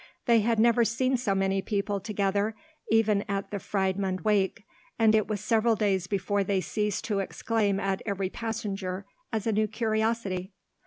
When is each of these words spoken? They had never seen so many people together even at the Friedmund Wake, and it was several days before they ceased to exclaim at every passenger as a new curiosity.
They 0.25 0.39
had 0.39 0.57
never 0.57 0.83
seen 0.83 1.15
so 1.15 1.35
many 1.35 1.61
people 1.61 1.99
together 1.99 2.55
even 2.89 3.21
at 3.29 3.51
the 3.51 3.59
Friedmund 3.59 4.21
Wake, 4.21 4.63
and 4.97 5.13
it 5.13 5.27
was 5.27 5.41
several 5.41 5.75
days 5.75 6.07
before 6.07 6.43
they 6.43 6.59
ceased 6.59 7.05
to 7.05 7.19
exclaim 7.19 7.79
at 7.79 8.01
every 8.03 8.31
passenger 8.31 9.05
as 9.31 9.45
a 9.45 9.51
new 9.51 9.67
curiosity. 9.67 10.53